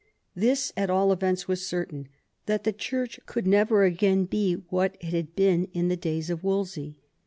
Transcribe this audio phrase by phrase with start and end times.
[0.35, 2.07] This, at all events, was certain,
[2.47, 6.43] that the Church could never again be what it had been in the days of
[6.43, 6.97] Wolsey.